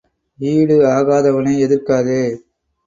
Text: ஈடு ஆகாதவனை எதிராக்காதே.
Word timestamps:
ஈடு 0.39 0.77
ஆகாதவனை 0.95 1.53
எதிராக்காதே. 1.65 2.21